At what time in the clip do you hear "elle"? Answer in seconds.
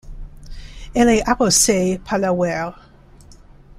0.95-1.09